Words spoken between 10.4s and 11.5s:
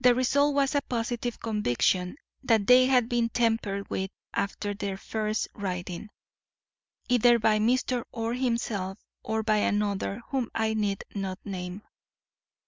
I need not